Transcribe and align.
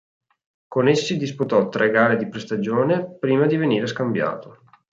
Con 0.67 0.87
essi 0.87 1.15
disputò 1.15 1.69
tre 1.69 1.91
gare 1.91 2.17
di 2.17 2.27
pre-stagione 2.27 3.17
prima 3.19 3.45
di 3.45 3.55
venire 3.55 3.85
scambiato. 3.85 4.63